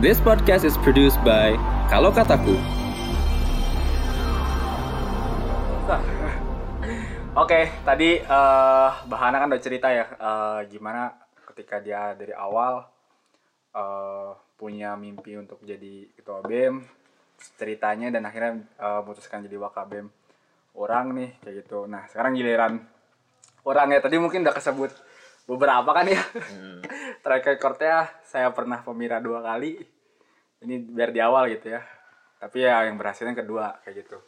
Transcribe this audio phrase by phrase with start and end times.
[0.00, 1.60] This podcast is produced by
[1.92, 2.56] Kalau Kataku.
[7.44, 11.12] Oke, tadi eh Bahana kan udah cerita ya eh, gimana
[11.52, 12.88] ketika dia dari awal
[13.76, 16.80] eh, punya mimpi untuk jadi ketua BEM,
[17.60, 20.08] ceritanya dan akhirnya eh, memutuskan jadi wakabem
[20.80, 21.84] orang nih kayak gitu.
[21.84, 22.80] Nah, sekarang giliran
[23.68, 24.96] orangnya tadi mungkin udah kesebut
[25.50, 26.22] beberapa kan ya.
[27.26, 29.82] Track recordnya saya pernah pemira dua kali.
[30.62, 31.82] Ini biar di awal gitu ya.
[32.38, 34.18] Tapi ya yang berhasilnya kedua kayak gitu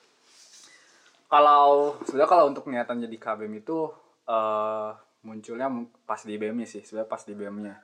[1.32, 3.88] kalau sebenarnya kalau untuk niatan jadi KBM itu
[4.29, 4.91] eh
[5.24, 7.74] munculnya mu- pas di BM-nya sih sebenarnya pas di BM-nya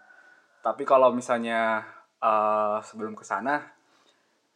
[0.61, 1.81] tapi kalau misalnya
[2.21, 3.57] eh sebelum ke sana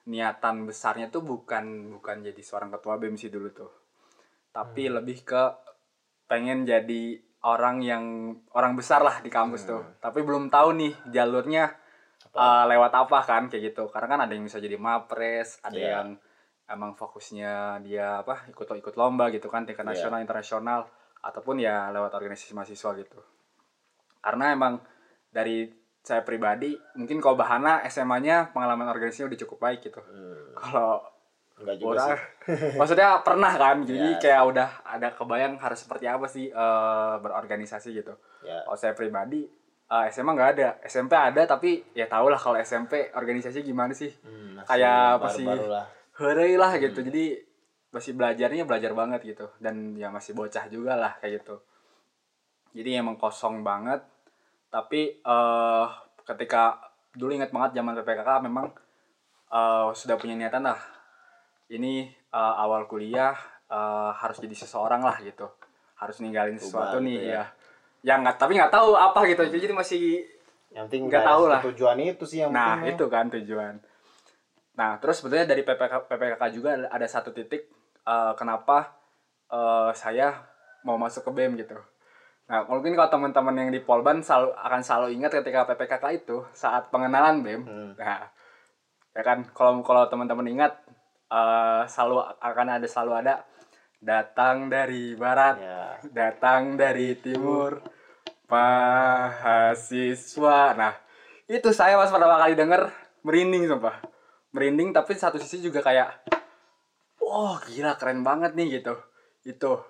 [0.04, 3.72] niatan besarnya tuh bukan bukan jadi seorang ketua BEM sih dulu tuh
[4.52, 5.42] tapi lebih ke
[6.28, 8.04] pengen jadi orang yang
[8.54, 9.82] orang besar lah di kampus tuh.
[9.98, 11.74] Tapi belum tahu nih jalurnya
[12.32, 13.90] eh, lewat apa kan kayak gitu.
[13.90, 15.90] Karena kan ada yang bisa jadi mapres ada Iya.
[15.98, 16.08] yang
[16.70, 19.90] emang fokusnya dia apa ikut ikut lomba gitu kan tingkat Iya.
[19.92, 20.80] nasional internasional
[21.20, 23.20] ataupun ya lewat organisasi mahasiswa gitu.
[24.22, 24.78] Karena emang
[25.28, 25.66] dari
[26.02, 30.00] saya pribadi mungkin kalau bahana SMA-nya pengalaman organisasinya udah cukup baik gitu.
[30.02, 30.98] Hmm, kalau
[31.54, 32.20] enggak juga orang sih.
[32.78, 34.18] maksudnya pernah kan jadi Ya.
[34.18, 38.62] kayak udah ada kebayang harus seperti apa sih eh, berorganisasi gitu Ya.
[38.62, 39.44] kalau saya pribadi
[39.86, 44.10] eh, SMA nggak ada SMP ada tapi ya tau lah kalau SMP organisasi gimana sih
[44.20, 45.86] Hmm, kayak masih lah.
[46.14, 46.82] hore lah Hmm.
[46.82, 47.24] gitu jadi
[47.88, 51.60] masih belajarnya belajar banget gitu dan ya masih bocah juga lah kayak gitu
[52.72, 54.00] jadi emang kosong banget
[54.66, 55.86] tapi eh
[56.24, 56.80] ketika
[57.12, 58.72] dulu ingat banget zaman PPKK memang
[59.48, 60.80] eh, sudah punya niatan lah
[61.72, 63.32] ini eh, awal kuliah
[63.66, 65.48] eh, harus jadi seseorang lah gitu
[65.96, 67.32] harus ninggalin sesuatu gitu nih ya.
[67.32, 67.44] ya
[68.02, 70.26] ya nggak tapi nggak tahu apa gitu jadi masih
[70.72, 71.60] Yang penting Nggak tahu lah.
[71.62, 72.88] Tujuan itu sih yang Nah, penting.
[72.88, 72.92] ya.
[72.96, 73.74] itu kan tujuan.
[74.72, 77.68] Nah, terus sebetulnya dari PPK, PPKK juga ada- satu titik
[78.02, 78.96] eh, kenapa
[79.46, 80.32] eh, saya
[80.82, 81.76] mau masuk ke BEM gitu.
[82.48, 86.88] Nah, mungkin kalau teman-teman yang di Polban selalu akan selalu ingat ketika PPKK itu saat
[86.88, 87.62] pengenalan BEM.
[87.62, 87.92] Hmm.
[87.94, 88.32] Nah,
[89.12, 90.72] ya kan kalau kalau teman-teman ingat
[91.32, 93.34] eh, selalu akan ada selalu ada.
[94.02, 95.96] Datang dari barat, Ya.
[96.12, 97.80] datang dari timur.
[99.32, 100.60] Mahasiswa.
[100.76, 100.92] Nah
[101.48, 102.92] itu saya pas pertama kali denger
[103.24, 103.96] merinding sumpah.
[104.52, 106.12] Merinding tapi satu sisi juga kayak
[107.22, 108.94] oh gila keren banget nih gitu.
[109.42, 109.80] Itu.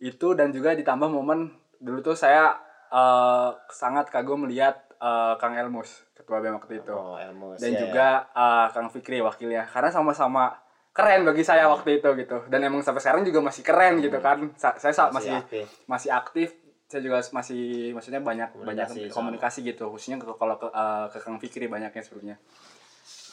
[0.00, 2.56] Itu dan juga ditambah momen dulu tuh saya
[2.88, 6.92] eh, sangat kagum melihat eh, Kang Elmus ketua BEM waktu itu.
[6.94, 7.58] Oh, ilmu.
[7.60, 9.68] dan juga eh, Kang Fikri wakilnya.
[9.68, 10.56] Karena sama-sama
[10.90, 12.42] keren bagi saya waktu itu gitu.
[12.50, 14.50] Dan emang sampai sekarang juga masih keren gitu kan.
[14.54, 16.50] Sa- saya sa- masih Masih masih aktif.
[16.50, 16.68] aktif.
[16.90, 17.62] saya juga masih
[17.94, 19.16] maksudnya banyak Komunikasi banyak sama.
[19.22, 19.84] komunikasi gitu.
[19.86, 22.34] Khususnya ke kalau ke, eh, ke Kang Fikri banyaknya sebelumnya.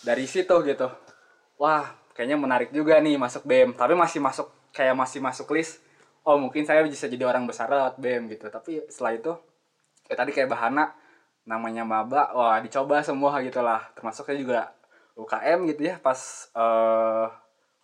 [0.05, 0.85] Dari situ gitu.
[1.57, 5.81] Wah kayaknya menarik juga nih masuk BEM tapi masih masuk kayak masih masuk list.
[6.21, 8.45] Oh mungkin saya bisa jadi orang besar lewat BEM gitu.
[8.47, 9.33] Tapi setelah itu
[10.05, 10.93] ya tadi kayak bahana
[11.43, 14.69] namanya maba wah dicoba semua gitu lah termasuk saya juga
[15.15, 16.19] UKM gitu ya pas
[16.53, 17.25] eh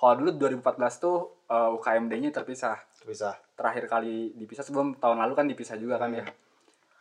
[0.04, 0.60] kalau dulu 2014
[1.00, 2.76] tuh eh, UKMD-nya terpisah.
[3.04, 3.40] Bisa.
[3.54, 6.26] terakhir kali dipisah sebelum tahun lalu kan dipisah juga kan ya.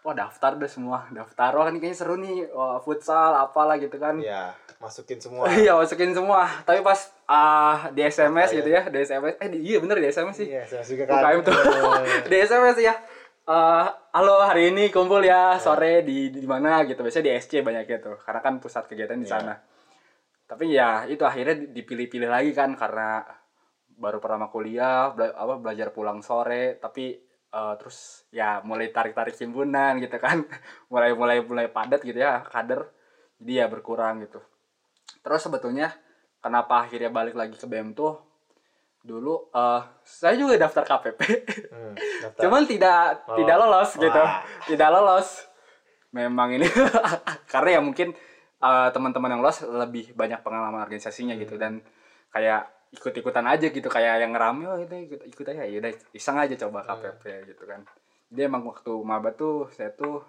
[0.02, 1.06] Wah daftar deh semua.
[1.08, 2.50] Daftar wah ini kayaknya seru nih.
[2.50, 4.18] Wah, futsal apalah gitu kan.
[4.18, 5.46] Ya, masukin semua.
[5.56, 6.46] iya masukin semua.
[6.60, 8.82] Tapi pas ah di SMS gitu ya?
[8.84, 10.48] di SMS eh di- iya bener di SMS sih.
[10.50, 11.22] Iya, saya juga kan.
[11.22, 11.54] UKM tuh.
[12.30, 12.94] Di SMS ya.
[13.42, 15.54] Eh, halo hari ini kumpul ya.
[15.56, 17.00] Sore di di mana gitu.
[17.00, 18.18] Biasanya di SC banyak gitu.
[18.18, 19.34] Karena kan pusat kegiatan di Iya.
[19.38, 19.54] sana
[20.52, 23.24] tapi ya itu akhirnya dipilih-pilih lagi kan karena
[23.88, 26.76] baru pertama kuliah bela- apa belajar pulang sore.
[26.76, 27.16] Tapi
[27.48, 30.44] eh, terus ya mulai tarik-tarik himpunan gitu kan.
[30.92, 32.84] Mulai mulai mulai padat gitu ya kader.
[33.40, 34.44] Jadi ya berkurang gitu.
[35.18, 35.88] Terus sebetulnya
[36.38, 38.20] kenapa akhirnya balik lagi ke BM tuh?
[39.00, 41.20] Dulu eh saya juga daftar KPP
[41.68, 42.40] Hmm, daftar.
[42.40, 43.34] cuman tidak Oh.
[43.34, 44.20] tidak lolos gitu.
[44.20, 44.44] Wah.
[44.62, 45.28] tidak lolos.
[46.12, 46.68] Memang ini.
[47.52, 48.12] Karena ya mungkin
[48.62, 51.54] eh, teman-teman yang lolos lebih banyak pengalaman organisasinya gitu.
[51.54, 51.62] Hmm.
[51.62, 51.72] dan
[52.30, 52.62] kayak
[52.92, 55.64] ikut-ikutan aja gitu kayak yang ngerame oh itu ikut ikut aja.
[55.64, 57.00] Ya udah iseng aja coba Hmm.
[57.00, 57.80] KPP gitu kan.
[58.28, 60.24] Jadi emang waktu maba tuh saya tuh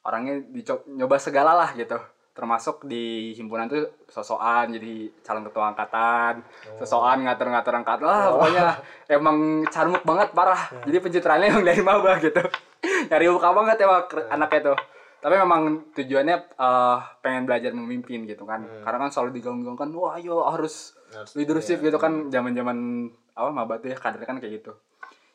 [0.00, 1.96] orangnya dicoba nyoba segala lah gitu.
[2.30, 6.40] Termasuk di himpunan tuh sosokan jadi calon ketua angkatan
[6.74, 8.06] sosokan ngatur-ngatur angkatan.
[8.06, 8.64] Lah pokoknya
[9.10, 10.62] emang carmuk banget parah.
[10.84, 12.40] Jadi pencitraannya emang dari maba gitu.
[13.12, 13.76] Nyari muka banget
[14.06, 14.78] ker- anaknya tuh
[15.20, 20.44] tapi memang tujuannya eh, pengen belajar memimpin gitu kan karena kan selalu digaung-gaungkan wah ayo
[20.48, 21.92] harus Harus- leadership iya.
[21.92, 24.72] gitu kan zaman-zaman apa maba tuh ya kader kan kayak gitu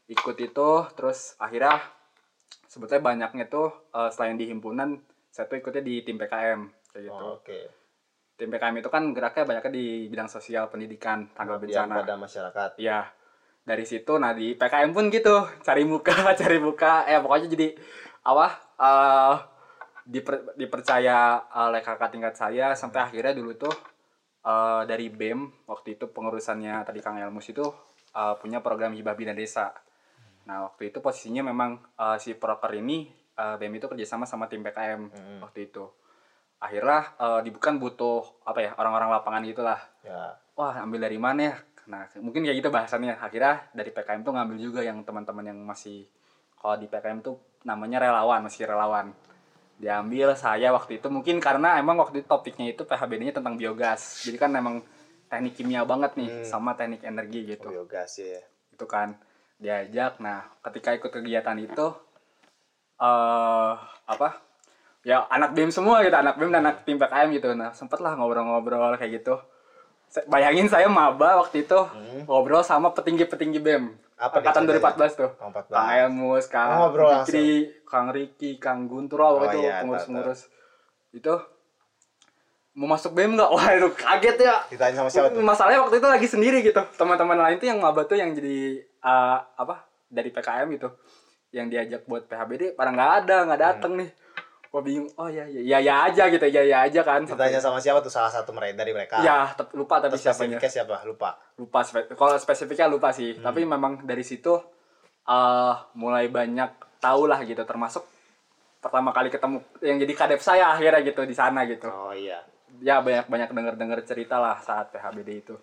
[0.07, 1.81] ikut itu terus akhirnya
[2.67, 4.97] sebetulnya banyaknya tuh eh, selain di himpunan
[5.29, 6.59] saya tuh ikutnya di tim PKM
[6.91, 7.59] kayak gitu Oh, Oke.
[8.35, 12.79] tim PKM itu kan geraknya banyaknya di bidang sosial pendidikan tanggal bencana pada masyarakat.
[12.79, 13.07] Iya.
[13.63, 17.67] Dari situ nah di PKM pun gitu, cari muka, cari muka, ya pokoknya jadi
[18.23, 18.47] apa?
[18.75, 19.35] eh
[20.05, 21.17] diper- dipercaya
[21.51, 23.73] oleh kakak tingkat saya sampai akhirnya dulu tuh
[24.41, 27.65] eh dari BEM waktu itu pengurusannya tadi Kang Elmus itu
[28.11, 29.73] eh, punya program hibah bina desa.
[30.45, 34.61] Nah, waktu itu posisinya memang eh, si proker ini eh, BEM itu kerjasama sama tim
[34.61, 35.39] PKM Mm-mm.
[35.41, 35.89] waktu itu.
[36.55, 40.37] Akhirnya eh, dibukan butuh apa ya orang-orang lapangan gitulah Ya.
[40.53, 41.55] wah ambil dari mana ya
[41.85, 46.05] nah mungkin kayak gitu bahasannya akhirnya dari PKM tuh ngambil juga yang teman-teman yang masih
[46.55, 49.09] kalau di PKM tuh namanya relawan masih relawan
[49.75, 51.07] diambil saya waktu itu.
[51.07, 54.23] Mungkin karena emang waktu itu topiknya itu PHBD-nya tentang biogas.
[54.23, 54.79] Jadi kan emang
[55.25, 56.45] teknik kimia banget nih Hmm.
[56.45, 57.67] sama teknik energi gitu.
[57.67, 58.39] Biogas ya.
[58.71, 59.15] itu kan
[59.55, 60.19] diajak.
[60.19, 61.87] Nah ketika ikut kegiatan itu
[62.97, 63.71] eh
[64.05, 64.39] apa?
[65.05, 67.53] Ya anak BEM semua gitu anak BEM dan anak tim PKM gitu.
[67.53, 69.35] Nah sempet lah ngobrol-ngobrol kayak gitu.
[70.25, 72.23] Bayangin saya maba waktu itu Hmm.
[72.25, 75.29] ngobrol sama petinggi-petinggi BEM Apa angkatan dia 2014 tuh.
[75.43, 75.75] Oh, 14.
[75.75, 76.89] Kang Elmus, Kang Oh,
[77.83, 80.47] Kang Riki, Kang Guntur, oh, Oh, itu iya, pengurus-pengurus.
[81.15, 81.31] itu
[82.75, 83.49] mau masuk BEM nggak?
[83.55, 84.55] Wah itu kaget ya.
[84.67, 85.39] Ditanya sama siapa tuh?
[85.43, 86.81] masalahnya waktu itu lagi sendiri gitu.
[86.99, 90.91] Teman-teman lain tuh yang maba tuh yang jadi eh, apa dari PKM gitu
[91.55, 94.09] yang diajak buat PHBD pada nggak ada nggak dateng nih
[94.75, 97.79] gua bingung oh ya ya ya, ya aja gitu ya ya aja kan Ditanya sama
[97.79, 99.23] siapa tuh salah satu mereka dari mereka?
[99.23, 100.95] ya lupa tapi Terus siapanya spesifiknya siapa?
[101.07, 101.29] Lupa.
[101.55, 104.51] lupa spe- kalau spesifiknya lupa sih tapi memang dari situ
[105.23, 108.03] eh mulai banyak tahu lah gitu termasuk
[108.77, 112.43] pertama kali ketemu yang jadi kadep saya akhirnya gitu di sana gitu Oh iya.
[112.77, 115.55] ya banyak banyak denger dengar cerita lah saat PHBD itu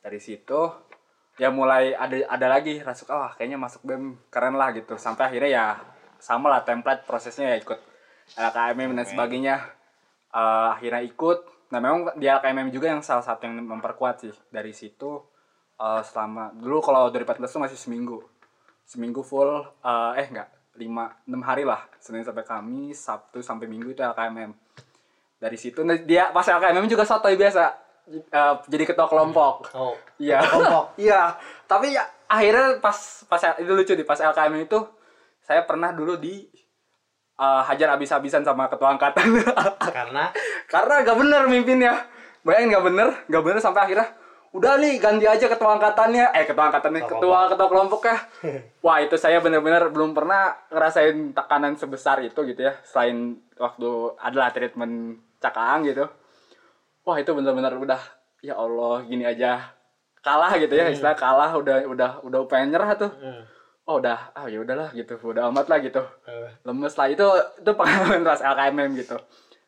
[0.00, 0.66] dari situ
[1.36, 5.48] ya mulai ada ada lagi rasuk ah kayaknya masuk bem keren lah gitu sampai akhirnya
[5.48, 5.66] ya
[6.18, 7.78] sama lah template prosesnya ya ikut
[8.38, 9.56] LKMM dan sebagainya
[10.30, 11.38] Eh, akhirnya ikut.
[11.74, 14.34] Nah memang di LKMM juga yang salah satu yang memperkuat sih.
[14.50, 15.18] Dari situ
[15.78, 18.18] eh, selama dulu kalau 2014 tuh masih seminggu.
[18.86, 20.48] Seminggu full eh, eh enggak
[20.78, 21.82] lima enam hari lah.
[21.98, 24.54] Senin sampai kamis sabtu sampai minggu itu LKMM
[25.40, 27.74] dari situ nah, dia pas LKMM juga sotoy biasa.
[28.10, 29.74] Eh, jadi ketua kelompok.
[29.74, 29.98] Oh.
[30.22, 30.38] iya.
[30.46, 30.94] Kelompok.
[31.10, 31.34] iya.
[31.66, 34.78] Tapi ya akhirnya pas pas itu lucu di pas LKMM itu
[35.42, 36.46] saya pernah dulu di
[37.40, 39.40] eh, hajar abis-abisan sama ketua angkatan.
[39.96, 40.28] Karena?
[40.68, 42.04] Karena gak bener mimpinnya.
[42.44, 44.08] Bayangin gak bener gak bener sampai akhirnya
[44.50, 46.36] udah nih ganti aja ketua angkatannya.
[46.36, 48.16] Eh ketua angkatannya Ketua ketua ketua kelompoknya.
[48.84, 53.88] Wah itu saya bener-bener belum pernah ngerasain tekanan sebesar itu gitu ya selain waktu
[54.20, 56.04] adalah treatment cakaang gitu.
[57.06, 58.00] Wah itu bener-bener udah
[58.40, 59.76] ya Allah gini aja
[60.20, 63.12] kalah gitu ya istilah kalah udah udah udah pengen nyerah tuh.
[63.16, 63.44] Hmm.
[63.90, 64.30] Oh udah.
[64.30, 65.18] Ah ya udahlah gitu.
[65.18, 65.98] Udah amat lah gitu.
[66.30, 67.10] Eh, lemes lah.
[67.10, 67.26] Itu
[67.58, 69.18] itu pengalaman pas LKMM gitu.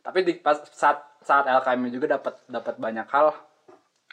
[0.06, 3.34] Tapi di pas saat saat LKMM juga dapat dapat banyak hal.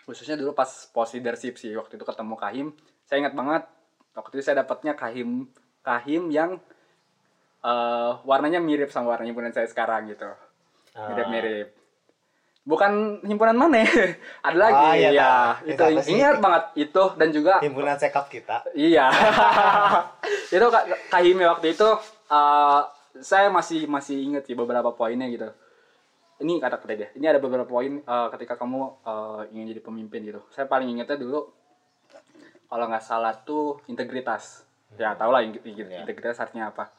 [0.10, 1.78] Khususnya dulu pas post leadership sih.
[1.78, 2.68] Waktu itu ketemu Kahim.
[3.06, 3.64] Saya ingat banget
[4.18, 5.46] waktu itu saya dapatnya Kahim
[5.86, 6.58] Kahim yang
[7.62, 10.26] eh warnanya mirip sama warna himpunan saya sekarang gitu.
[10.98, 11.14] Ah.
[11.14, 11.70] mirip-mirip
[12.70, 13.82] bukan himpunan mana
[14.46, 15.32] ada lagi Ah, iya, ya
[15.66, 15.82] itu
[16.14, 18.62] ingat banget itu dan juga himpunan sekap kita.
[18.78, 19.10] Iya.
[20.54, 21.90] itu Kak Kahimi waktu itu
[22.30, 22.82] eh,
[23.26, 25.50] saya masih masih inget sih beberapa poinnya gitu.
[26.40, 27.10] Ini kata kata dia.
[27.18, 30.42] Ini ada beberapa poin eh, ketika kamu eh, ingin jadi pemimpin gitu.
[30.54, 31.50] Saya paling ingetnya dulu
[32.70, 34.62] kalau nggak salah tuh integritas.
[34.94, 36.06] Ya tau lah Iya.
[36.06, 36.94] integritas artinya apa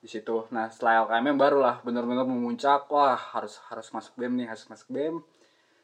[0.00, 0.48] di situ.
[0.48, 2.88] Nah setelah LKM barulah benar-benar memuncak.
[2.88, 5.20] Wah harus harus masuk BEM nih harus masuk BEM.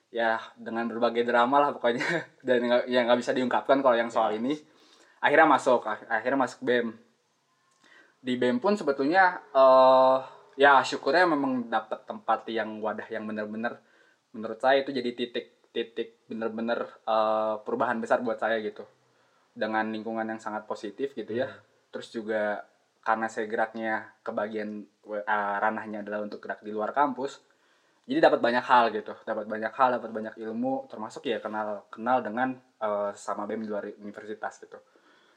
[0.08, 2.02] Ya dengan berbagai drama lah pokoknya
[2.46, 4.56] dan yang nggak bisa diungkapkan kalau yang soal ini.
[5.20, 6.96] Akhirnya masuk, ak- akhirnya masuk BEM.
[8.24, 10.18] Di BEM pun sebetulnya eh
[10.56, 13.76] ya syukurnya memang dapat tempat yang wadah yang benar-benar
[14.32, 18.88] menurut saya itu jadi titik-titik benar-benar eh, perubahan besar buat saya gitu.
[19.52, 21.48] Dengan lingkungan yang sangat positif gitu ya.
[21.92, 22.64] Terus juga
[23.06, 27.38] karena saya geraknya ke bagian eh, ranahnya adalah untuk gerak di luar kampus.
[28.06, 32.18] Jadi dapat banyak hal gitu, dapat banyak hal, dapat banyak ilmu, termasuk ya kenal kenal
[32.18, 34.82] dengan eh, sama BEM di luar universitas gitu.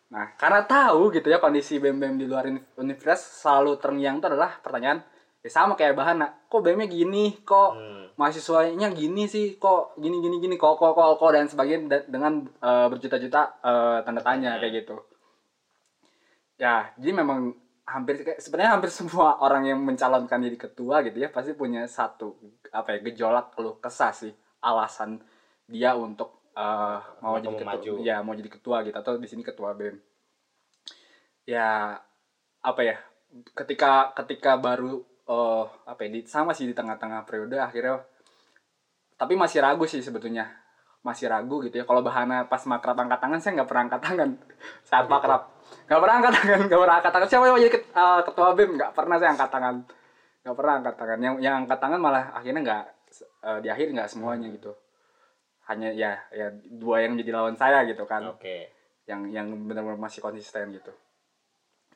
[0.10, 4.58] Nah, karena tahu gitu ya kondisi BEM-BEM di luar uni- universitas selalu terngiang itu adalah
[4.58, 5.06] pertanyaan
[5.46, 8.10] ya sama kayak bahana, kok BEM-nya gini, kok Hmm.
[8.18, 12.88] mahasiswanya gini sih, kok gini gini gini, kok kok kok, kok dan sebagainya dengan eh,
[12.90, 14.98] berjuta-juta eh, tanda tanya kayak gitu.
[16.60, 17.56] Ya, jadi memang
[17.90, 22.38] hampir sebenarnya hampir semua orang yang mencalonkan jadi ketua gitu ya pasti punya satu
[22.70, 24.30] apa ya gejolak keluh kesah sih
[24.62, 25.18] alasan
[25.66, 27.94] dia untuk eh, mau jadi ketua maju?
[28.06, 29.98] ya mau jadi ketua gitu atau di sini ketua BEM
[31.50, 31.98] ya
[32.62, 33.02] apa ya
[33.58, 38.02] ketika ketika baru eh apa ya di, sama sih di tengah-tengah periode akhirnya
[39.18, 40.50] tapi masih ragu sih sebetulnya
[41.10, 41.86] masih ragu gitu ya.
[41.90, 44.30] Kalau bahana pas makrab angkat tangan saya nggak pernah angkat tangan.
[44.90, 45.42] Saat makrab.
[45.90, 47.28] Nggak pernah angkat tangan nggak pernah angkat tangan.
[47.28, 48.70] Siapa yang jadi eh, ketua bem?
[48.78, 49.76] Nggak pernah saya angkat tangan.
[50.46, 51.18] Nggak pernah angkat tangan.
[51.18, 52.84] Yang yang angkat tangan malah akhirnya nggak
[53.42, 54.72] eh, di akhir nggak semuanya gitu.
[55.66, 58.30] Hanya ya ya dua yang jadi lawan saya gitu kan.
[58.30, 58.78] Oke.
[59.10, 60.94] yang yang benar-benar masih konsisten gitu.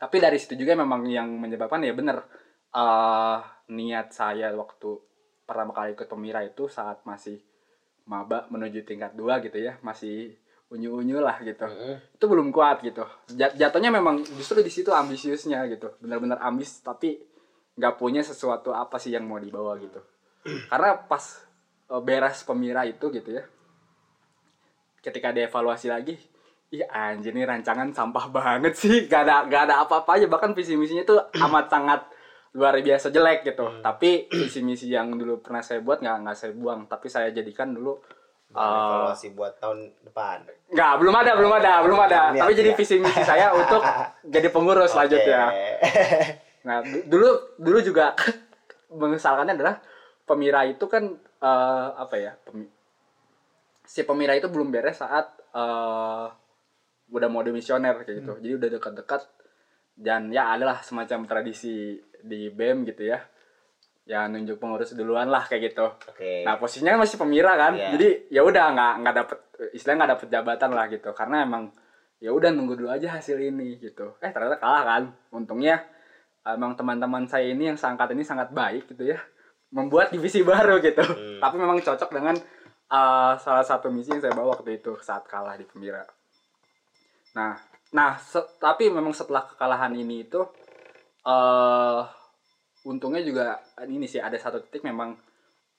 [0.01, 2.25] Tapi dari situ juga memang yang menyebabkan ya bener
[2.73, 3.37] eh
[3.69, 4.97] niat saya waktu
[5.45, 7.37] pertama kali ikut pemira itu saat masih
[8.03, 10.35] maba menuju tingkat dua gitu ya masih
[10.73, 11.63] unyu-unyu lah gitu.
[11.69, 12.01] Mm-mm.
[12.17, 13.05] itu belum kuat gitu.
[13.37, 15.93] Jat- jatuhnya memang justru di situ ambisiusnya gitu.
[16.01, 17.21] Benar-benar ambis tapi
[17.77, 20.01] nggak punya sesuatu apa sih yang mau dibawa gitu.
[20.67, 21.21] Karena pas
[21.93, 23.45] eh, beres pemira itu gitu ya
[25.03, 26.15] ketika dievaluasi lagi
[26.73, 29.05] ih anjir nih rancangan sampah banget sih.
[29.05, 30.25] Gak ada gak ada apa-apa aja.
[30.25, 32.01] Bahkan visi misinya tuh amat sangat
[32.53, 36.51] luar biasa jelek gitu tapi visi misi yang dulu pernah saya buat nggak nggak saya
[36.53, 37.97] buang tapi saya jadikan dulu
[38.53, 40.45] evaluasi buat tahun depan.
[40.69, 42.19] Nggak, belum ada, belum ada, belum ada.
[42.29, 42.77] Niat, Tapi jadi ya.
[42.77, 43.81] visi misi saya untuk
[44.37, 45.49] jadi pengurus selanjutnya.
[45.49, 45.65] Oke.
[46.61, 48.13] Nah, du- dulu dulu juga
[49.01, 49.81] mengesalkannya adalah
[50.29, 51.01] pemira itu kan
[51.41, 52.37] eh, apa ya?
[52.45, 52.69] pemi-
[53.83, 56.25] si pemira itu belum beres saat eh,
[57.09, 58.33] udah mau demisioner kayak gitu.
[58.37, 59.21] Jadi udah dekat-dekat
[59.97, 63.19] dan ya adalah semacam tradisi di BEM gitu ya.
[64.03, 65.87] Ya nunjuk pengurus duluan lah kayak gitu.
[65.87, 66.43] Oke.
[66.43, 67.95] Nah posisinya kan masih pemira kan, Iya.
[67.95, 69.37] jadi ya udah nggak nggak dapet
[69.71, 71.71] istilahnya nggak dapet jabatan lah gitu, karena emang
[72.19, 74.15] ya udah nunggu dulu aja hasil ini gitu.
[74.19, 75.87] Eh ternyata kalah kan, untungnya
[76.43, 79.19] emang teman-teman saya ini yang seangkat ini sangat baik gitu ya,
[79.71, 80.99] membuat divisi baru gitu.
[80.99, 81.39] Hmm.
[81.39, 82.35] Tapi memang cocok dengan
[82.91, 86.03] uh, salah satu misi yang saya bawa waktu itu saat kalah di pemira.
[87.39, 87.55] Nah,
[87.89, 90.43] nah se- tapi memang setelah kekalahan ini itu
[91.23, 92.01] eh
[92.83, 93.45] untungnya juga
[93.83, 95.15] ini sih ada satu titik memang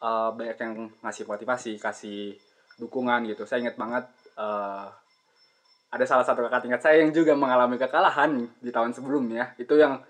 [0.01, 2.33] eh, banyak yang ngasih motivasi, kasih
[2.77, 3.45] dukungan gitu.
[3.45, 4.87] Saya ingat banget eh,
[5.95, 9.53] ada salah satu kakak tingkat saya yang juga mengalami kekalahan di tahun sebelumnya.
[9.57, 10.01] Itu yang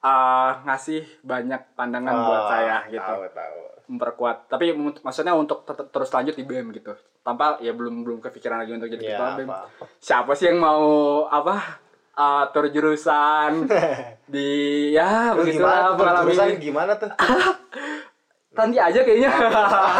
[0.00, 3.58] eh, ngasih banyak pandangan buat Oh, saya gitu Tahu, tahu.
[3.86, 6.90] memperkuat tapi maksudnya untuk tet- terus lanjut di BEM gitu
[7.22, 9.66] tanpa ya belum belum kepikiran lagi untuk jadi Iya, ketua BEM apa.
[10.02, 10.82] siapa sih yang mau
[11.22, 11.85] apa
[12.16, 13.68] atur jurusan
[14.32, 14.48] di
[14.90, 15.44] ya tuh?
[15.44, 17.12] Jurusan mengalami gimana tuh?
[18.56, 19.28] nanti aja kayaknya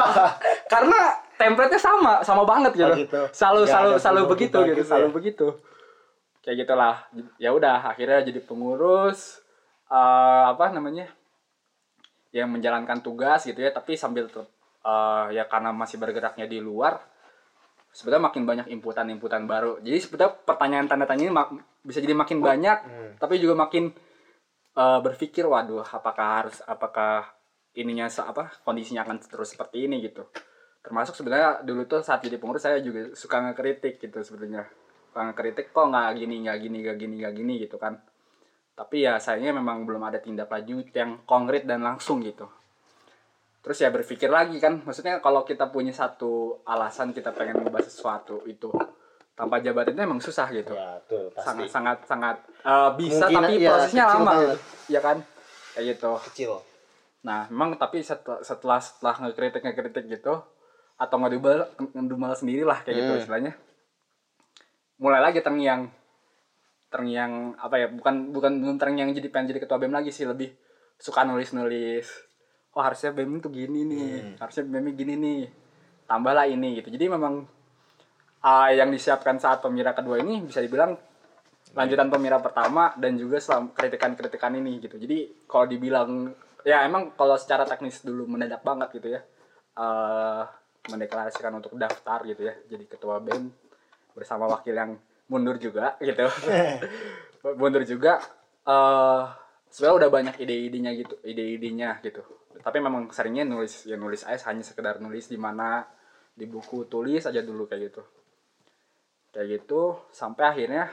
[0.73, 1.01] karena
[1.37, 3.21] template-nya sama sama banget gitu, Oh, gitu.
[3.37, 4.89] selalu Nggak selalu selalu begitu gitu gitu ya?
[4.89, 5.47] selalu begitu
[6.41, 6.97] kayak gitulah
[7.37, 9.45] ya udah akhirnya jadi pengurus
[9.93, 11.13] eh, apa namanya
[12.33, 16.97] yang menjalankan tugas gitu ya tapi sambil eh, ya karena masih bergeraknya di luar
[17.97, 19.81] sebetulnya makin banyak inputan-inputan baru.
[19.81, 23.11] Jadi sebetulnya pertanyaan tanda tanya ini mak- bisa jadi makin banyak Hmm.
[23.17, 23.89] tapi juga makin
[24.77, 27.33] eh, berpikir waduh apakah harus apakah
[27.73, 30.29] ininya apa kondisinya akan terus seperti ini gitu.
[30.85, 34.69] Termasuk sebenarnya dulu tuh saat jadi pengurus saya juga suka ngekritik gitu sebetulnya.
[35.09, 37.97] Suka ngekritik kok nggak gini nggak gini nggak gini nggak gini gitu kan.
[38.77, 42.45] Tapi ya sayangnya memang belum ada tindak lanjut yang konkret dan langsung gitu
[43.67, 48.47] terus ya berpikir lagi kan maksudnya kalau kita punya satu alasan kita pengen ngebahas sesuatu
[48.47, 48.71] itu
[49.35, 53.43] tanpa jabatan itu emang susah gitu Ya, tuh sangat pasti sangat sangat eh, bisa Kemungkinan,
[53.43, 54.39] tapi iya, prosesnya lama banget.
[54.39, 54.55] gitu
[54.87, 55.17] ya kan
[55.75, 56.53] kayak gitu kecil.
[57.21, 60.35] nah memang tapi setelah setelah, setelah ngekritik ngekritik gitu
[60.97, 63.21] atau ngedumel ngedumel sendiri lah kayak gitu Hmm.
[63.21, 63.53] istilahnya
[64.97, 65.91] mulai lagi terngiang
[66.87, 70.55] terngiang apa ya bukan bukan belum terngiang jadi pengen jadi ketua bem lagi sih lebih
[70.97, 72.07] suka nulis nulis
[72.77, 74.35] oh harusnya bem itu gini nih Hmm.
[74.37, 75.41] harusnya bem gini nih
[76.05, 76.93] tambahlah ini gitu.
[76.93, 77.49] Jadi memang
[78.45, 80.95] ah, yang disiapkan saat pemira kedua ini bisa dibilang
[81.75, 85.01] lanjutan pemira pertama dan juga selam kritikan-kritikan ini gitu.
[85.01, 86.31] Jadi kalau dibilang
[86.63, 89.21] ya emang kalau secara teknis dulu mendadak banget gitu ya
[89.77, 90.43] eh
[90.87, 93.51] mendeklarasikan untuk daftar gitu ya jadi ketua bem
[94.15, 94.95] bersama wakil yang
[95.27, 96.27] mundur juga gitu.
[97.61, 98.19] Mundur juga
[98.67, 99.23] eh
[99.71, 102.23] sebenarnya udah banyak ide-idenya gitu ide-idenya gitu
[102.67, 105.87] tapi memang seringnya nulis ya nulis aja hanya sekedar nulis di mana
[106.35, 108.03] di buku tulis aja dulu kayak gitu.
[109.31, 110.91] Kayak gitu sampai akhirnya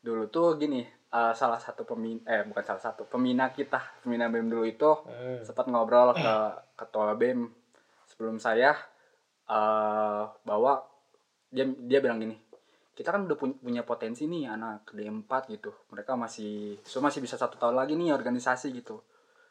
[0.00, 4.48] dulu tuh gini eh, salah satu pemin eh bukan salah satu pembina kita pembina bem
[4.48, 5.44] dulu itu Hmm.
[5.44, 6.34] sempat ngobrol ke
[6.80, 7.52] ketua bem
[8.08, 8.72] sebelum saya
[9.52, 10.80] eh bahwa
[11.52, 12.36] dia dia bilang gini
[12.96, 15.70] kita kan udah punya, punya potensi nih anak D4 gitu.
[15.92, 18.98] Mereka masih so masih bisa satu tahun lagi nih organisasi gitu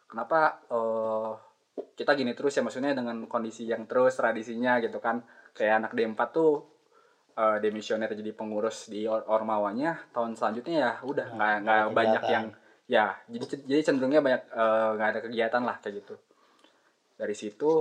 [0.08, 1.32] kenapa eh
[1.94, 5.22] kita gini terus ya maksudnya dengan kondisi yang terus tradisinya gitu kan.
[5.54, 6.52] Kayak anak D4 tuh
[7.38, 11.94] eh demisioner jadi pengurus di or ormawanya tahun selanjutnya ya udah nggak nggak nggak ada
[11.94, 12.46] banyak yang
[12.88, 16.16] ya jadi jadi cenderungnya banyak eh, nggak ada kegiatan lah kayak gitu.
[17.18, 17.72] Dari situ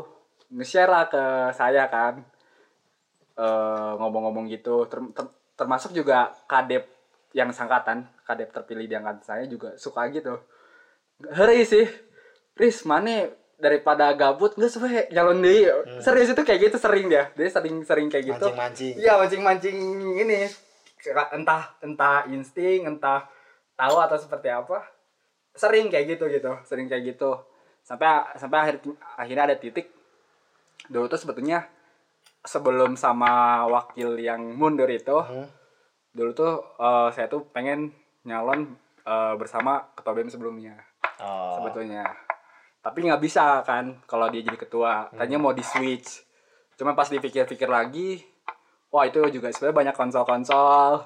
[0.52, 1.24] nge-share lah ke
[1.56, 2.20] saya kan
[3.36, 4.88] Eh, ngomong-ngomong gitu.
[4.88, 6.88] Ter- ter- termasuk juga kadep
[7.36, 10.40] yang sangkatan kadep terpilih di angkatan saya juga suka gitu.
[11.20, 11.84] Hari sih
[12.56, 15.64] Riz mana daripada gabut nggak sesuai nyalon deh
[16.00, 17.28] serius itu kayak gitu sering dia.
[17.32, 18.46] Dia sering sering kayak gitu.
[18.48, 18.94] Mancing-mancing.
[18.96, 19.76] Iya mancing-mancing
[20.18, 20.48] ini.
[20.96, 23.28] Kira- entah entah insting entah
[23.74, 24.84] tahu atau seperti apa.
[25.52, 26.52] Sering kayak gitu gitu.
[26.64, 27.36] Sering kayak gitu.
[27.80, 28.76] Sampai sampai akhir
[29.14, 29.92] akhirnya ada titik.
[30.88, 31.64] Dulu tuh sebetulnya
[32.40, 35.48] sebelum sama wakil yang mundur itu Hmm.
[36.10, 38.72] dulu tuh eh, saya tuh pengen nyalon
[39.02, 40.76] eh, bersama ketua BEM sebelumnya.
[41.16, 41.56] Oh.
[41.56, 42.04] sebetulnya
[42.86, 46.22] tapi nggak bisa kan kalau dia jadi ketua tadinya mau di switch
[46.78, 48.22] cuma pas dipikir-pikir lagi
[48.94, 51.02] wah itu juga sebenarnya banyak konsol-konsol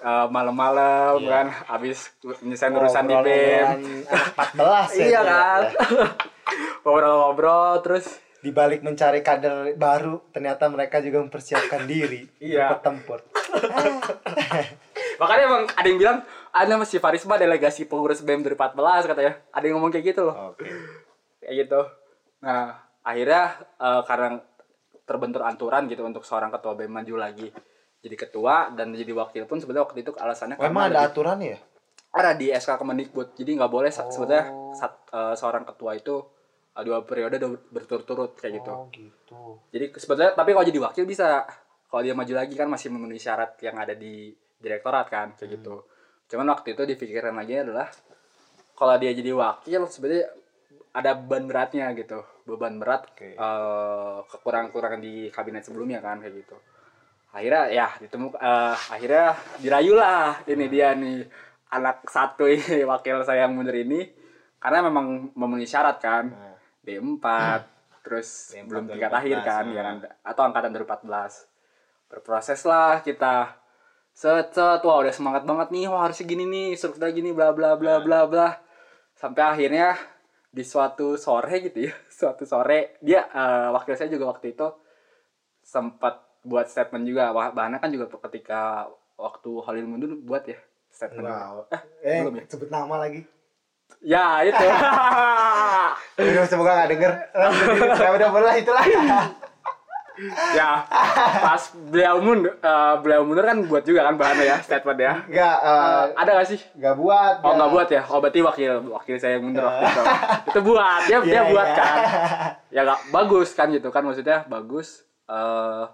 [0.00, 1.28] eh, malam-malam Iya.
[1.28, 5.04] kan habis nyesain urusan di BEM Obrolan anak 14 ya.
[5.12, 5.22] iya ya.
[5.28, 5.60] kan
[6.80, 8.06] ngobrol-ngobrol terus
[8.38, 12.22] Di balik mencari kader baru, ternyata mereka juga mempersiapkan diri.
[12.38, 12.70] Iya.
[12.70, 13.18] Bertempur.
[15.20, 16.18] makanya emang ada yang bilang
[16.54, 20.70] ada masih Farisma delegasi pengurus BEM 2014 katanya ada yang ngomong kayak gitu loh Oke.
[21.38, 21.80] Kayak gitu.
[22.40, 22.86] Nah.
[23.00, 24.36] Akhirnya eh, karena
[25.02, 27.48] terbentur aturan gitu untuk seorang ketua BEM maju lagi
[27.98, 31.38] jadi ketua dan jadi wakil pun sebenarnya waktu itu alasannya Oh, emang karena ada aturan
[31.40, 31.56] ya?
[32.10, 33.32] ada di SK Kemendikbud.
[33.34, 33.94] Jadi nggak boleh Oh.
[33.96, 34.42] sebetulnya
[34.72, 36.20] sat- eh, seorang ketua itu
[36.70, 38.70] eh, dua periode berturut-turut kayak gitu.
[38.70, 39.40] Oh, gitu.
[39.70, 41.48] jadi sebetulnya tapi kalau jadi wakil bisa.
[41.88, 45.80] Kalau dia maju lagi kan masih memenuhi syarat yang ada di direktorat kan kayak gitu.
[46.28, 47.88] Cuman waktu itu dipikiran lagi adalah
[48.74, 50.28] kalau dia jadi wakil sebenarnya
[50.98, 52.18] ada beban beratnya gitu.
[52.42, 53.38] Beban berat Oke.
[53.38, 56.56] eh, kekurangan-kekurangan di kabinet sebelumnya kan kayak gitu.
[57.30, 59.26] Akhirnya ya ditemu eh, akhirnya
[59.62, 61.22] dirayulah ini dia nih
[61.70, 64.10] anak satu ini wakil saya yang mundur ini.
[64.58, 67.22] Karena memang memenuhi syarat kan Nah, D4
[68.04, 69.74] terus D4 belum tingkat akhir 2014, kan nah.
[69.76, 73.54] ya kan atau angkatan 2014 berproses lah kita.
[74.10, 77.78] Set set wah udah semangat banget nih wah harusnya gini nih struktur gini bla bla
[77.78, 78.02] bla Nah.
[78.02, 78.48] bla bla.
[79.14, 79.94] Sampai akhirnya
[80.48, 84.66] di suatu sore gitu ya suatu sore dia eh, wakil saya juga waktu itu
[85.60, 90.56] sempat buat statement juga bahannya kan juga ketika waktu Halil mundur buat ya
[90.88, 91.36] statement juga.
[91.36, 91.56] Wow.
[91.74, 93.20] eh, Eh, belum ya sebut nama lagi.
[94.04, 94.64] ya itu
[96.52, 97.12] semoga gak denger.
[98.16, 98.84] Udah boleh itulah.
[100.50, 100.82] Ya
[101.38, 105.14] pas beliau mundur eh, beliau mundur kan buat juga kan bahannya ya statement ya.
[105.24, 106.60] Enggak Eh, ada gak sih?
[106.74, 107.34] Gak buat.
[107.40, 107.56] oh ya.
[107.56, 108.02] nggak buat ya?
[108.06, 110.02] Oh berarti wakil wakil saya yang mundur waktu itu
[110.46, 111.76] itu buat dia dia Iya, buat iya.
[111.76, 111.96] kan.
[112.68, 115.84] Ya nggak bagus kan gitu kan maksudnya bagus eh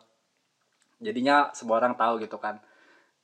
[0.98, 2.56] jadinya semua orang tahu gitu kan.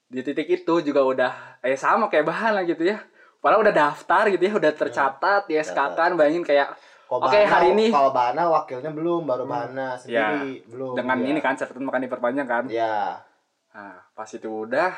[0.06, 2.98] Di titik itu juga udah eh sama kayak bahan lah gitu ya.
[3.38, 6.76] Padahal udah daftar gitu ya udah tercatat di SK kan bayangin kayak
[7.11, 10.94] Kalau Oke, hari ini- Kalau Bahana wakilnya belum, baru Bahana sendiri belum.
[10.94, 11.27] dengan ya.
[11.27, 13.18] ini kan catatan makan diperpanjang kan Ya.
[13.70, 14.94] Nah, pas itu udah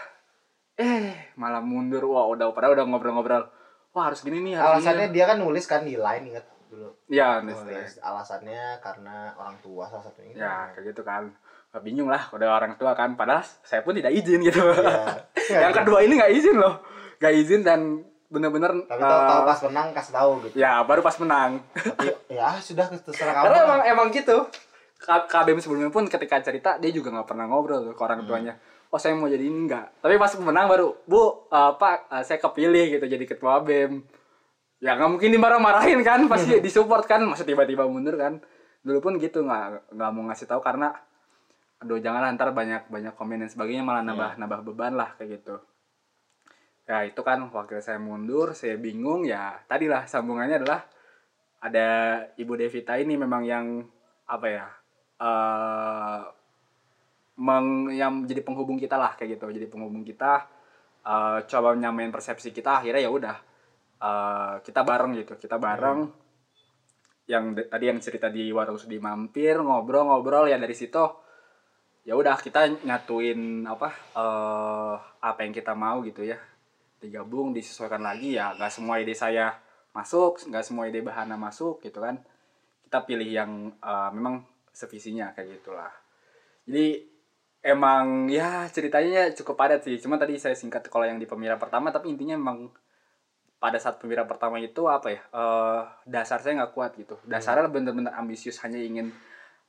[0.75, 2.05] eh malah mundur.
[2.07, 3.49] Wah, udah padahal udah ngobrol-ngobrol.
[3.93, 5.15] Wah, harus gini nih, harus Alasannya gini.
[5.15, 6.89] dia kan nulis kan di line inget dulu.
[7.07, 7.57] Ya, nulis.
[7.59, 10.33] Nulis alasannya karena orang tua salah satunya.
[10.35, 11.33] Ya, kayak gitu kan.
[11.79, 13.13] Bingung lah udah orang tua kan.
[13.15, 14.61] Padahal saya pun tidak izin gitu.
[14.61, 15.61] Iya.
[15.65, 16.81] Yang kedua ini nggak izin loh.
[17.17, 17.81] Nggak izin dan
[18.33, 20.55] bener-bener Tapi tahu tahu eh, pas menang kasih tahu gitu.
[20.57, 21.51] ya baru pas menang.
[21.77, 23.45] Tapi ya sudah terserah kamu.
[23.45, 24.37] Karena emang emang gitu.
[25.03, 28.55] KBM sebelumnya pun ketika cerita dia juga nggak pernah ngobrol ke orang tuanya.
[28.89, 30.01] Oh saya mau jadi ini enggak.
[30.05, 34.01] Tapi pas menang baru, Bu, eh, Pak, eh, saya kepilih gitu jadi ketua BEM.
[34.83, 38.41] Ya nggak mungkin dimarah-marahin kan, pasti disupport kan, masa tiba-tiba mundur kan.
[38.85, 40.93] Dulu pun gitu nggak nggak mau ngasih tahu karena
[41.83, 45.59] aduh jangan ntar banyak banyak komen dan sebagainya malah nambah nambah beban lah kayak gitu.
[46.91, 49.63] Ya itu kan wakil saya mundur, saya bingung ya.
[49.71, 50.81] Tadilah sambungannya adalah
[51.67, 51.89] ada
[52.43, 53.67] Ibu Devita ini memang yang
[54.35, 54.67] apa ya?
[55.23, 56.23] eh
[57.47, 59.47] meng, yang jadi penghubung kita lah kayak gitu.
[59.51, 60.33] Jadi penghubung kita
[61.03, 63.37] eh coba nyamain persepsi kita akhirnya ya udah
[64.03, 65.35] eh, kita bareng gitu.
[65.43, 65.99] Kita bareng
[67.33, 71.03] yang de- tadi yang cerita di warung sudi mampir ngobrol-ngobrol ya dari situ
[72.03, 73.41] ya udah kita nyatuin
[73.75, 76.39] apa eh apa yang kita mau gitu ya
[77.03, 79.59] digabung disesuaikan lagi ya nggak semua ide saya
[79.93, 82.23] masuk nggak semua ide bahana masuk gitu kan.
[82.87, 85.93] Kita pilih yang eh, memang sevisinya kayak gitulah.
[86.65, 87.03] Jadi
[87.63, 89.99] emang ya ceritanya cukup padat sih.
[89.99, 92.71] Cuma tadi saya singkat kalau yang di pemilihan pertama tapi intinya emang
[93.63, 97.15] pada saat pemilihan pertama itu apa ya eh, dasar saya nggak kuat gitu.
[97.27, 99.15] Dasarnya bener-bener ambisius hanya ingin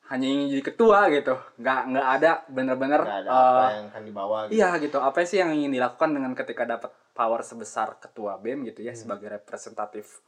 [0.09, 1.37] hanya ingin jadi ketua gitu.
[1.61, 4.53] Nggak nggak ada bener-bener Nggak ada eh, apa yang akan dibawa gitu.
[4.57, 4.97] Iya gitu.
[4.97, 9.29] Apa sih yang ingin dilakukan dengan ketika dapat power sebesar ketua BEM gitu ya sebagai
[9.29, 10.19] representatif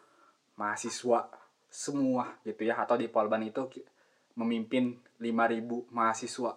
[0.56, 1.28] mahasiswa
[1.68, 2.78] semua gitu ya.
[2.80, 3.66] Atau di Polban itu
[4.38, 6.54] memimpin 5000 mahasiswa.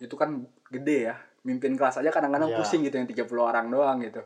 [0.00, 2.58] Itu kan gede ya mimpin kelas aja kadang-kadang Iya.
[2.60, 4.22] pusing gitu yang 30 orang doang gitu.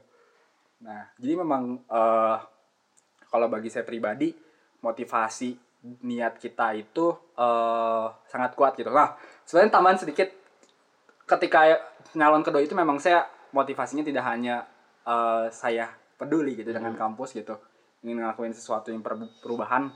[0.83, 2.37] Nah jadi memang eh,
[3.31, 4.35] kalau bagi saya pribadi
[4.83, 5.57] motivasi
[6.05, 7.07] niat kita itu
[7.39, 8.91] eh, sangat kuat gitu.
[8.91, 9.15] Nah
[9.47, 10.29] sebenarnya tambahan sedikit
[11.25, 11.81] ketika
[12.13, 14.67] nyalon kedua itu memang saya motivasinya tidak hanya
[15.05, 17.55] eh, saya peduli gitu dengan kampus gitu.
[18.01, 19.89] Ingin ngelakuin sesuatu yang per- perubahan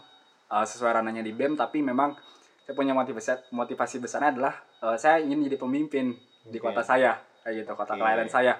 [0.49, 2.17] eh, sesuai ranahnya di BEM tapi memang
[2.65, 6.13] saya punya motivasi motivasi besarnya adalah eh, saya ingin jadi pemimpin
[6.45, 6.69] di Oke.
[6.69, 8.01] kota saya kayak gitu kota Oke.
[8.01, 8.55] kelahiran saya.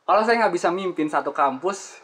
[0.00, 2.00] Kalau saya nggak bisa mimpin satu kampus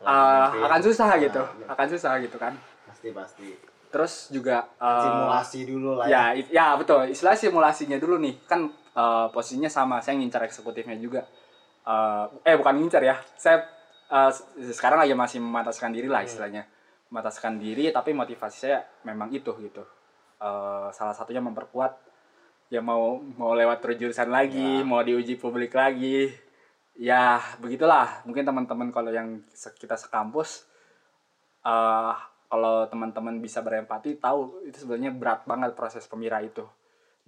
[0.00, 0.62] eh, mimpin.
[0.64, 2.54] akan susah gitu Nah, akan susah gitu kan.
[2.86, 3.48] Pasti pasti.
[3.88, 7.08] Terus juga eh, simulasi dulu lah ya it- ya betul.
[7.08, 8.38] Istilah simulasinya dulu nih.
[8.46, 11.26] Kan eh, posisinya sama saya ngincar eksekutifnya juga
[11.88, 13.16] Eh, eh bukan ngincar ya.
[13.40, 13.64] Saya
[14.32, 16.68] se- sekarang lagi masih memataskan diri lah istilahnya.
[17.08, 19.82] Memataskan diri tapi motivasi saya memang itu gitu.
[20.38, 21.92] Eh, salah satunya memperkuat
[22.68, 26.28] ya mau mau lewat terjurusan lagi mau diuji publik lagi.
[26.98, 28.20] Ya begitulah.
[28.28, 29.40] Mungkin teman-teman kalau yang
[29.80, 30.68] kita sekampus
[31.64, 32.14] eh
[32.48, 36.64] kalau teman-teman bisa berempati tahu itu sebenarnya berat banget proses pemira itu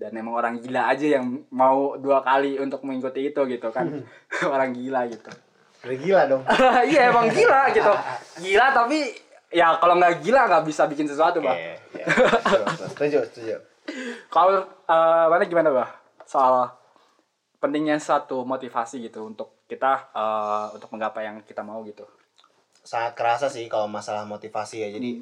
[0.01, 4.01] dan emang orang gila aja yang mau dua kali untuk mengikuti itu gitu kan.
[4.49, 5.29] Orang gila gitu.
[5.85, 6.43] Gila dong.
[6.89, 7.93] Iya emang gila gitu.
[8.49, 9.13] Gila tapi
[9.53, 12.07] ya kalau nggak gila nggak bisa bikin sesuatu bang Oke, ya.
[12.09, 13.57] Betul, setuju setuju.
[14.33, 15.91] Kalau eh, mana gimana bah
[16.25, 16.73] soal
[17.61, 22.09] pentingnya suatu motivasi gitu untuk kita eh, untuk menggapai yang kita mau gitu.
[22.81, 24.89] Sangat kerasa sih kalau masalah motivasi ya.
[24.97, 25.21] Jadi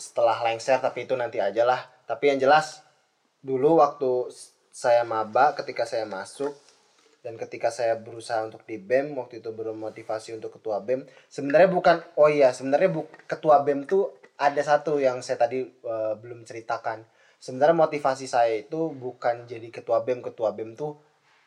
[0.00, 1.80] setelah lengser tapi itu nanti aja lah.
[2.08, 2.88] Tapi yang jelas
[3.40, 4.28] dulu waktu
[4.70, 6.52] saya maba ketika saya masuk
[7.20, 11.96] dan ketika saya berusaha untuk di BEM waktu itu bermotivasi untuk ketua BEM sebenarnya bukan
[12.16, 17.04] oh iya sebenarnya bu, ketua BEM tuh ada satu yang saya tadi eh, belum ceritakan.
[17.36, 20.96] Sebenarnya motivasi saya itu bukan jadi ketua BEM ketua BEM tuh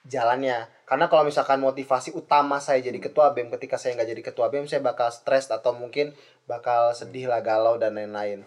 [0.06, 0.70] jalannya.
[0.86, 4.70] Karena kalau misalkan motivasi utama saya jadi ketua BEM ketika saya nggak jadi ketua BEM
[4.70, 6.14] saya bakal stres atau mungkin
[6.46, 8.46] bakal sedih lah galau dan lain-lain.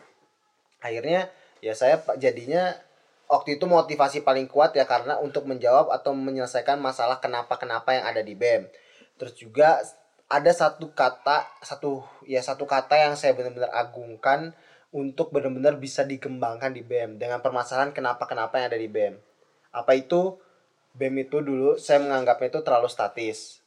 [0.78, 1.26] Akhirnya
[1.59, 2.78] ya saya jadinya
[3.26, 8.22] waktu itu motivasi paling kuat ya karena untuk menjawab atau menyelesaikan masalah kenapa-kenapa yang ada
[8.22, 8.70] di BEM
[9.18, 9.82] terus juga
[10.26, 14.54] ada satu kata satu ya satu kata yang saya benar-benar agungkan
[14.94, 19.14] untuk benar-benar bisa dikembangkan di BEM dengan permasalahan kenapa-kenapa yang ada di BEM
[19.76, 20.40] apa itu?
[20.96, 23.60] BEM itu dulu saya menganggapnya itu terlalu statis.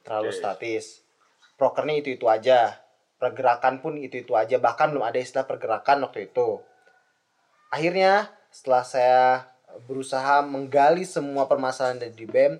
[0.00, 0.38] Terlalu Oke.
[0.40, 1.04] statis.
[1.60, 2.80] Prokernya itu itu aja.
[3.20, 4.56] Pergerakan pun itu itu aja.
[4.56, 6.64] Bahkan belum ada istilah pergerakan waktu itu.
[7.68, 9.46] Akhirnya setelah saya
[9.86, 12.58] berusaha menggali semua permasalahan dari di BEM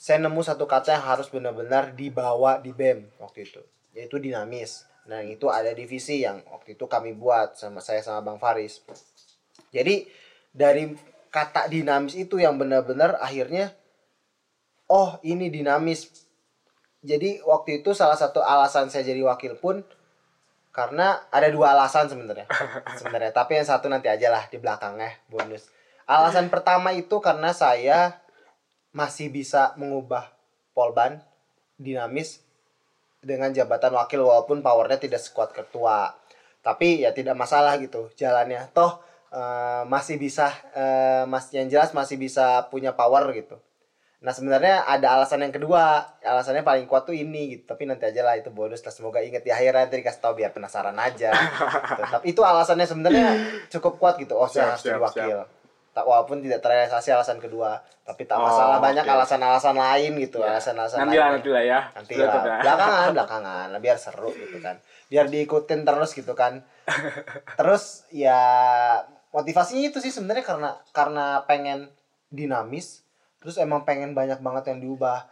[0.00, 3.60] saya nemu satu kata yang harus benar-benar dibawa di BEM waktu itu
[3.92, 4.88] yaitu dinamis.
[5.04, 8.80] Nah itu ada divisi yang waktu itu kami buat sama saya sama Bang Faris.
[9.68, 10.08] Jadi
[10.56, 10.96] dari
[11.28, 13.76] kata dinamis itu yang benar-benar akhirnya
[14.88, 16.08] oh ini dinamis.
[17.04, 19.84] Jadi waktu itu salah satu alasan saya jadi wakil pun
[20.70, 22.46] karena ada dua alasan sebenarnya.
[22.98, 25.70] Sebenarnya tapi yang satu nanti aja lah di belakangnya bonus.
[26.06, 28.18] Alasan pertama itu karena saya
[28.90, 30.30] masih bisa mengubah
[30.74, 31.22] polban
[31.78, 32.42] dinamis
[33.22, 36.14] dengan jabatan wakil walaupun powernya tidak sekuat ketua.
[36.62, 38.70] Tapi ya tidak masalah gitu jalannya.
[38.70, 39.02] Toh
[39.34, 43.58] eh, masih bisa eh, mas yang jelas masih bisa punya power gitu
[44.20, 47.64] Nah sebenarnya ada alasan yang kedua, alasannya paling kuat tuh ini gitu.
[47.66, 48.92] Tapi nanti aja lah itu bonus lah.
[48.92, 51.32] Semoga inget di akhir nanti dikasih tahu biar penasaran aja.
[51.88, 52.02] gitu.
[52.04, 53.28] Tapi itu alasannya sebenarnya
[53.68, 54.34] cukup kuat gitu.
[54.34, 55.40] Oh saya harus jadi wakil.
[55.90, 59.10] Tak walaupun tidak terrealisasi alasan kedua, tapi tak Oh, masalah banyak oke.
[59.10, 60.54] alasan-alasan lain gitu, Ya.
[60.54, 61.34] alasan-alasan nanti lah lain.
[61.34, 62.58] nanti lah ya Nanti lah, sudah.
[62.62, 64.78] belakangan, belakangan, lah, biar seru gitu kan.
[65.10, 66.62] Biar diikutin terus gitu kan.
[67.58, 68.38] Terus ya
[69.30, 71.90] motivasinya itu sih sebenarnya karena karena pengen
[72.28, 73.02] dinamis,
[73.40, 75.26] terus emang pengen banyak banget yang diubah.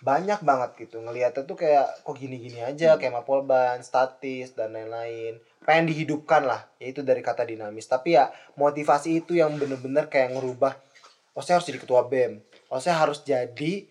[0.00, 1.04] Banyak banget gitu.
[1.04, 5.36] Ngeliatnya tuh kayak kok gini-gini aja, kayak Mapolban, statis dan lain-lain.
[5.60, 7.84] Pengen dihidupkan lah, yaitu dari kata dinamis.
[7.84, 10.72] Tapi ya motivasi itu yang bener-bener kayak ngerubah
[11.34, 12.32] oh saya harus jadi ketua BEM
[12.70, 13.86] oh saya harus jadi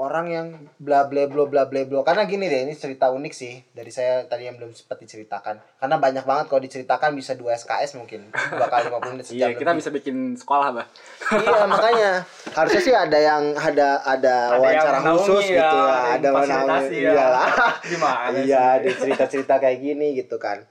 [0.00, 0.46] orang yang
[0.80, 2.00] bla bla bla bla bla bla.
[2.00, 3.60] Karena gini deh ini cerita unik sih.
[3.76, 5.60] Dari saya tadi yang belum sempat diceritakan.
[5.76, 8.32] Karena banyak banget kalau diceritakan bisa dua SKS mungkin.
[8.32, 9.80] Dua kali 50 menit iya sejam kita lebih.
[9.84, 10.86] bisa bikin sekolah bah
[11.36, 12.12] iya makanya.
[12.56, 15.96] Harusnya sih ada yang ada ada, wawancara khusus ya, gitu ya.
[16.16, 17.12] ada menaungi fasilitasi ya.
[17.12, 17.48] iyalah.
[17.84, 20.64] Gimana iya ada cerita cerita kayak gini gitu kan.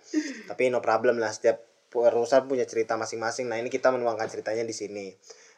[0.50, 1.62] Tapi no problem lah setiap
[1.94, 3.46] perusahaan punya cerita masing-masing.
[3.46, 5.13] Nah ini kita menuangkan ceritanya di sini.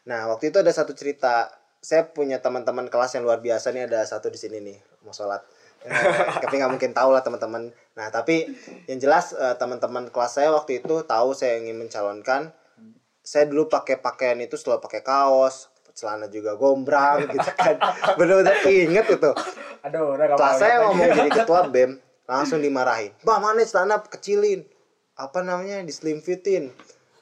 [0.07, 4.05] Nah waktu itu ada satu cerita saya punya teman-teman kelas yang luar biasa nih ada
[4.05, 5.41] satu di sini nih mau sholat.
[5.81, 5.89] Eh,
[6.45, 7.73] tapi nggak mungkin tahu lah teman-teman.
[7.97, 8.45] Nah tapi
[8.85, 12.53] yang jelas eh, teman-teman kelas saya waktu itu tahu saya ingin mencalonkan.
[13.25, 17.75] Saya dulu pakai pakaian itu selalu pakai kaos celana juga gombrang gitu kan.
[18.17, 19.31] Bener-bener inget itu.
[19.83, 21.97] Aduh, gak kelas saya ngomong jadi ketua bem
[22.29, 23.11] langsung dimarahin.
[23.25, 24.63] Bah mana celana kecilin?
[25.17, 26.69] Apa namanya di slim fitin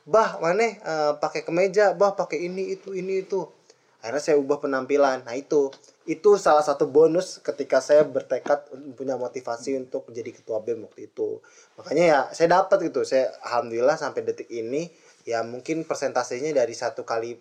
[0.10, 1.96] bah mana eh, pakai kemeja?
[1.96, 3.59] Bah pakai ini itu ini itu
[4.00, 5.24] akhirnya saya ubah penampilan.
[5.28, 5.72] Nah itu.
[6.10, 8.66] Itu salah satu bonus ketika saya bertekad
[8.98, 11.38] punya motivasi untuk menjadi ketua bem waktu itu.
[11.78, 13.06] Makanya ya saya dapat gitu.
[13.06, 14.90] Saya alhamdulillah sampai detik ini
[15.28, 17.38] ya mungkin persentasenya dari satu kali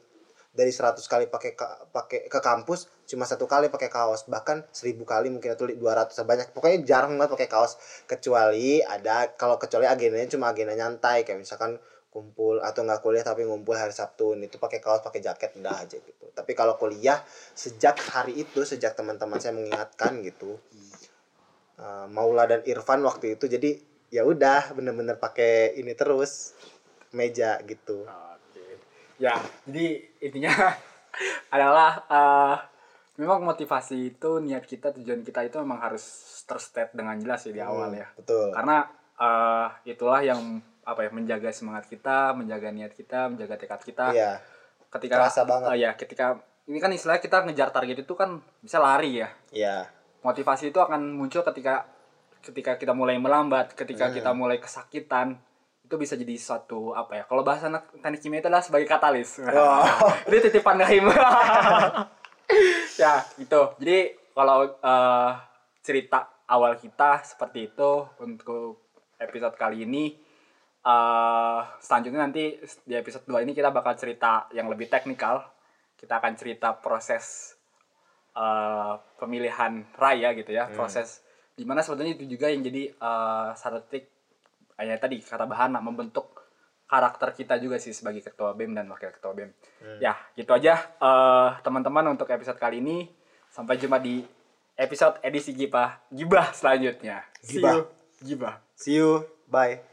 [0.53, 4.29] dari 100 kali pakai ka- pakai ke kampus cuma satu kali pakai kaos.
[4.29, 6.53] Bahkan seribu kali mungkin atau 200 banyak.
[6.53, 7.81] Pokoknya jarang banget pakai kaos.
[8.05, 11.25] Kecuali ada kalau kecuali agendanya cuma agenda nyantai.
[11.25, 15.61] Kayak misalkan kumpul atau nggak kuliah tapi ngumpul hari Sabtu itu pakai kaos pakai jaket
[15.61, 17.21] udah aja gitu tapi kalau kuliah
[17.53, 20.57] sejak hari itu sejak teman-teman saya mengingatkan gitu
[21.77, 23.77] eh, Maula dan Irfan waktu itu jadi
[24.09, 26.57] ya udah bener-bener pakai ini terus
[27.13, 28.81] meja gitu Oke.
[29.19, 29.35] Ya,
[29.69, 29.87] jadi
[30.25, 30.53] intinya
[31.55, 32.57] adalah eh,
[33.21, 36.05] memang motivasi itu niat kita tujuan kita itu memang harus
[36.49, 38.09] terstate dengan jelas ya di awal ya.
[38.17, 38.89] betul Karena
[39.21, 40.41] eh, itulah yang
[40.89, 44.07] apa ya menjaga semangat kita, menjaga niat kita, menjaga tekad kita.
[44.11, 44.41] iya
[44.89, 45.69] Ketika Terasa banget.
[45.69, 46.27] eh, ya, ketika
[46.65, 49.29] ini kan istilahnya kita ngejar target itu kan bisa lari ya.
[49.51, 49.85] iya
[50.19, 51.85] Motivasi itu akan muncul ketika
[52.41, 54.15] ketika kita mulai melambat, ketika Hmm.
[54.15, 55.37] kita mulai kesakitan,
[55.81, 57.25] itu bisa jadi suatu apa ya?
[57.25, 59.37] Kalau bahasa anak teknik kimia itu adalah sebagai katalis.
[59.39, 59.85] Wow.
[60.27, 61.05] Ini titipan Gaim.
[62.97, 63.61] ya, gitu.
[63.79, 63.99] Jadi
[64.31, 65.31] kalau eh,
[65.81, 70.17] cerita awal kita seperti itu untuk episode kali ini
[70.89, 72.57] eh selanjutnya nanti
[72.89, 75.45] di episode 2 ini kita bakal cerita yang lebih teknikal.
[75.99, 77.57] Kita akan cerita proses
[78.33, 81.21] eh, pemilihan raya gitu ya, proses
[81.59, 84.09] di mana sebetulnya itu juga yang jadi eh, satu titik
[84.79, 86.39] ya tadi kata bahana membentuk
[86.89, 89.51] karakter kita juga sih sebagai ketua BEM dan wakil ketua BEM.
[90.01, 93.13] Ya, gitu aja eh, teman-teman untuk episode kali ini.
[93.49, 94.25] Sampai jumpa di
[94.79, 97.27] episode edisi Gibah Gibah selanjutnya.
[97.43, 97.75] See Gibah.
[97.75, 97.83] you.
[98.19, 98.55] Gibah.
[98.75, 99.88] see you bye